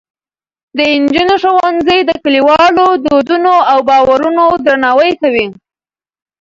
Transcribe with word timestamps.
د 0.77 0.79
نجونو 1.01 1.35
ښوونځي 1.41 1.99
د 2.05 2.11
کلیوالو 2.23 2.85
دودونو 3.05 3.53
او 3.71 3.77
باورونو 3.89 4.43
درناوی 4.65 5.11
کوي. 5.21 5.47